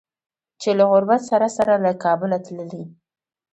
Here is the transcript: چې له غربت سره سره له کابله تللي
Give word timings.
چې 0.61 0.69
له 0.77 0.83
غربت 0.91 1.21
سره 1.31 1.47
سره 1.57 1.73
له 1.83 1.91
کابله 2.03 2.37
تللي 2.45 2.83